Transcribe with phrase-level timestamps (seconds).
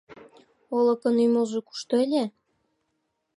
[0.77, 2.23] Олыкын ӱмылжӧ кушто ыле?